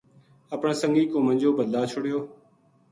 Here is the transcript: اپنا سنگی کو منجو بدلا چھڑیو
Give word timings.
اپنا 0.55 0.73
سنگی 0.81 1.03
کو 1.11 1.17
منجو 1.25 1.49
بدلا 1.57 1.81
چھڑیو 1.91 2.19